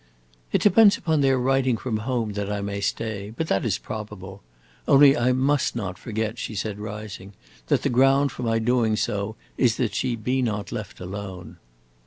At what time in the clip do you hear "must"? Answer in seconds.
5.31-5.75